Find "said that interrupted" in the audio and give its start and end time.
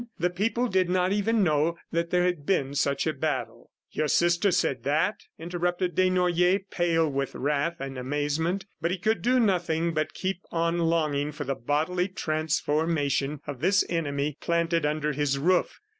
4.49-5.93